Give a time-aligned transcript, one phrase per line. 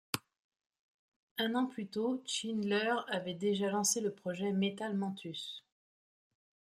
[1.37, 5.63] Un an plus tôt, Schindler avait déjà lancé le projet Metal Mantus.